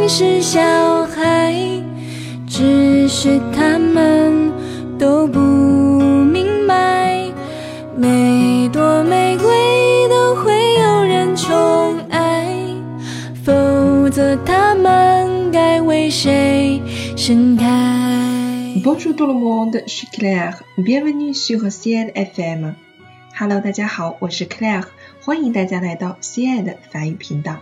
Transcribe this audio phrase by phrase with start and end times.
[0.00, 0.58] 明是小
[1.04, 1.54] 孩，
[2.46, 4.50] 只是他们
[4.98, 7.30] 都不明白，
[7.98, 12.56] 每朵玫瑰都会有人宠爱，
[13.44, 16.80] 否则它们该为谁
[17.14, 17.66] 盛开
[18.82, 20.54] ？Bonjour tout le monde, je suis Claire.
[20.78, 22.72] Bienvenue sur Ciel FM.
[23.38, 24.84] Hello，大家好，我是 Claire，
[25.22, 27.56] 欢迎大家来到 Ciel 的法语频道。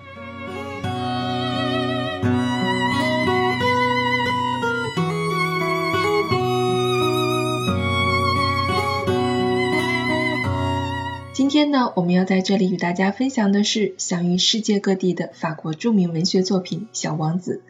[11.33, 17.63] 今天呢，我们要在这里与大家分享的是享誉世界各地的法国著名文学作品《小王子》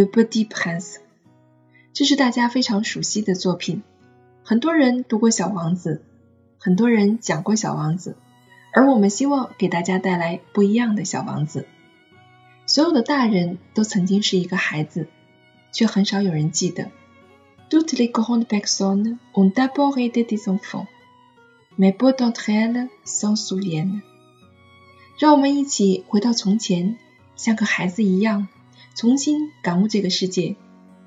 [0.00, 0.96] （Le Petit Prince）。
[1.92, 3.82] 这是大家非常熟悉的作品，
[4.44, 6.02] 很多人读过《小王子》，
[6.62, 8.10] 很多人讲过《小王子》，
[8.74, 11.66] 而我们希望给大家带来不一样的小王子。
[12.66, 15.08] 所有的大人都曾经是一个孩子，
[15.72, 16.90] 却很少有人记得。
[17.68, 20.86] Toutes les grandes personnes ont d'abord été des enfants.
[21.78, 24.02] Mais peu d'entre elles s'en souviennent。
[25.18, 26.96] 让我们一起回到从前，
[27.34, 28.48] 像个孩子一样，
[28.94, 30.56] 重新感悟这个世界，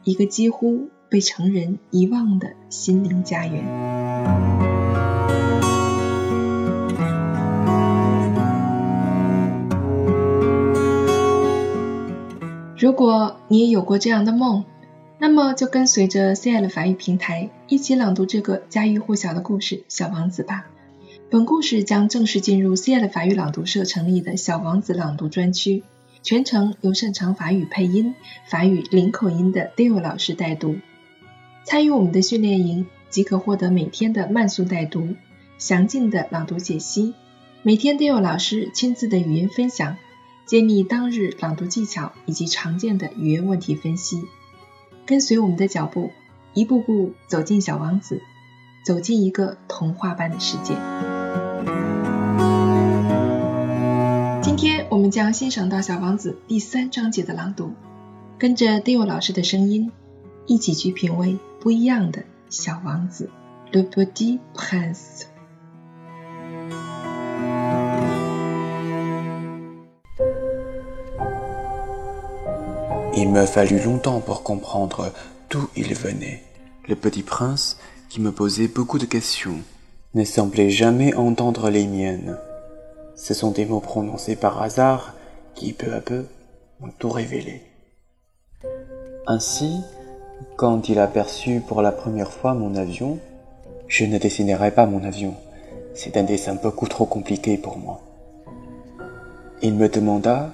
[0.03, 4.04] 一个几乎被成人遗忘的心灵家园。
[12.85, 14.63] 如果你也有过这样的梦，
[15.17, 20.67] 那么就跟随着 CL 法语平台一起朗读这个家喻户晓的故事《小王子》吧。
[21.31, 25.81] 本故事将正式进入 CL 法语朗读社成立的小王子朗读专区，
[26.21, 28.13] 全程由擅长法语配音、
[28.47, 30.75] 法语零口音的 Dale 老师带读。
[31.63, 35.15] 参与我们的训练营，即可获得每天的慢速带读、
[35.57, 37.15] 详尽的朗读解析，
[37.63, 39.97] 每天 Dale 老师亲自的语音分享，
[40.45, 44.25] 揭秘当日朗读技巧以及常见的语言问题分析。
[45.03, 46.11] 跟随我们的脚步，
[46.53, 48.21] 一步步走进小王子，
[48.85, 50.75] 走进一个童话般的世界。
[54.43, 57.73] 今天我们将欣赏到小王子第三章节的朗读，
[58.37, 59.91] 跟着 Dio 老师的声音，
[60.45, 63.31] 一起去品味不一样的小王子。
[63.71, 65.23] Le petit prince。
[73.17, 75.09] Il me fallut longtemps pour comprendre
[75.49, 76.43] d'où il venait.
[76.89, 77.77] Le petit prince,
[78.09, 79.59] qui me posait beaucoup de questions,
[80.15, 82.37] ne semblait jamais entendre les miennes.
[83.15, 85.13] Ce sont des mots prononcés par hasard
[85.53, 86.25] qui, peu à peu,
[86.81, 87.61] m'ont tout révélé.
[89.27, 89.79] Ainsi,
[90.57, 93.19] quand il aperçut pour la première fois mon avion,
[93.87, 95.35] je ne dessinerai pas mon avion.
[95.93, 98.01] C'est un dessin beaucoup trop compliqué pour moi.
[99.61, 100.51] Il me demanda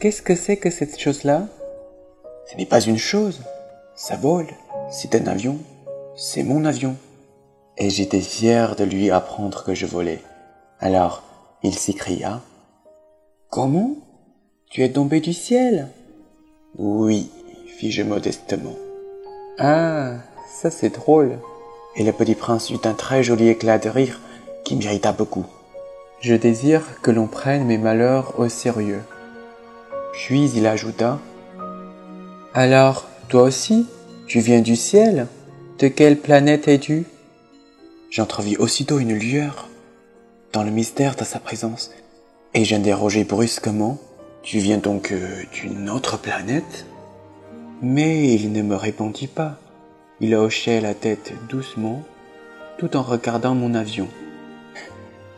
[0.00, 1.46] Qu'est-ce que c'est que cette chose-là?
[2.50, 3.42] Ce n'est pas une chose,
[3.94, 4.46] ça vole,
[4.90, 5.58] c'est un avion,
[6.16, 6.96] c'est mon avion.
[7.76, 10.22] Et j'étais fier de lui apprendre que je volais.
[10.80, 11.22] Alors,
[11.62, 12.40] il s'écria
[13.50, 13.96] Comment?
[14.70, 15.88] Tu es tombé du ciel?
[16.78, 17.30] Oui,
[17.66, 18.76] fis-je modestement.
[19.58, 20.14] Ah,
[20.48, 21.40] ça c'est drôle.
[21.94, 24.18] Et le petit prince eut un très joli éclat de rire
[24.64, 25.44] qui m'irrita beaucoup.
[26.22, 29.02] Je désire que l'on prenne mes malheurs au sérieux.
[30.12, 31.18] Puis il ajouta
[32.54, 33.86] Alors, toi aussi,
[34.26, 35.26] tu viens du ciel?
[35.78, 37.04] De quelle planète es-tu?
[38.10, 39.68] J'entrevis aussitôt une lueur
[40.52, 41.92] dans le mystère de sa présence,
[42.54, 43.98] et j'interrogeai brusquement
[44.42, 46.86] Tu viens donc euh, d'une autre planète?
[47.82, 49.58] Mais il ne me répondit pas.
[50.20, 52.02] Il hochait la tête doucement,
[52.78, 54.08] tout en regardant mon avion.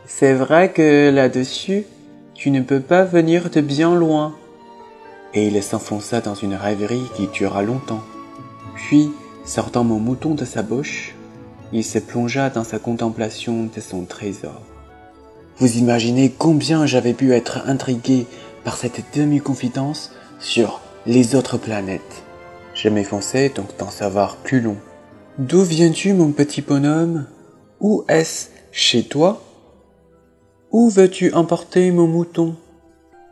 [0.05, 1.85] C'est vrai que là-dessus,
[2.33, 4.35] tu ne peux pas venir de bien loin
[5.33, 8.03] et il s'enfonça dans une rêverie qui dura longtemps.
[8.75, 9.11] Puis,
[9.45, 11.15] sortant mon mouton de sa bouche,
[11.71, 14.61] il se plongea dans sa contemplation de son trésor.
[15.57, 18.27] Vous imaginez combien j'avais pu être intrigué
[18.63, 22.23] par cette demi-confidence sur les autres planètes.
[22.73, 24.77] Je m'effonçais donc d'en savoir plus long.
[25.37, 27.25] D'où viens-tu, mon petit bonhomme?
[27.79, 29.41] Où est-ce Chez toi?
[30.71, 32.55] Où veux-tu emporter mon mouton?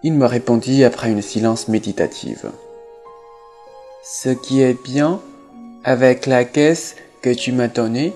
[0.04, 2.52] Il me répondit après une silence méditative.
[4.04, 5.20] Ce qui est bien
[5.84, 8.14] avec la caisse que tu m'as donnée,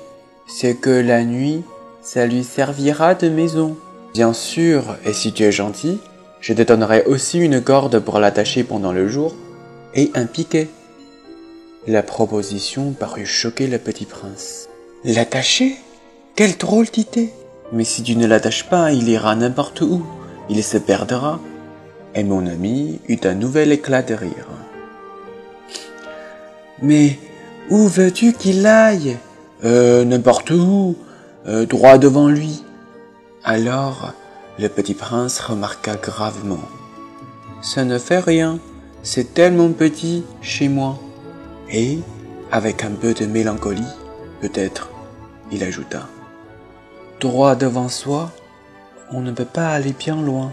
[0.47, 1.63] c'est que la nuit,
[2.01, 3.77] ça lui servira de maison.
[4.13, 5.99] Bien sûr, et si tu es gentil,
[6.41, 9.35] je te donnerai aussi une corde pour l'attacher pendant le jour
[9.93, 10.69] et un piquet.
[11.87, 14.69] La proposition parut choquer le petit prince.
[15.03, 15.75] L'attacher?
[16.35, 17.31] Quelle drôle d'idée
[17.71, 20.05] Mais si tu ne l'attaches pas, il ira n'importe où.
[20.49, 21.39] Il se perdra
[22.15, 24.47] et mon ami eut un nouvel éclat de rire.
[26.81, 27.19] Mais
[27.69, 29.17] où veux-tu qu'il aille?
[29.63, 30.95] Euh, n'importe où,
[31.47, 32.63] euh, droit devant lui.
[33.43, 34.13] Alors,
[34.57, 36.63] le petit prince remarqua gravement.
[37.61, 38.59] Ça ne fait rien,
[39.03, 40.99] c'est tellement petit chez moi.
[41.71, 41.99] Et,
[42.51, 43.81] avec un peu de mélancolie,
[44.41, 44.89] peut-être,
[45.51, 46.07] il ajouta.
[47.19, 48.31] Droit devant soi,
[49.11, 50.51] on ne peut pas aller bien loin.